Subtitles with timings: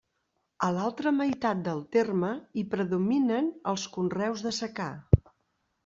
[0.67, 4.93] A l'altra meitat del terme, hi predominen els conreus de secà.